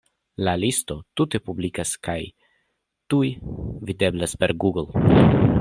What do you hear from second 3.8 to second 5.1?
videblas per Google.